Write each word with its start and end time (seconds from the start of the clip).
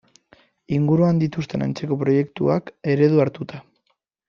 Inguruan 0.77 1.19
dituzten 1.23 1.65
antzeko 1.67 1.99
proiektuak 2.05 2.73
eredu 2.97 3.23
hartuta. 3.27 3.63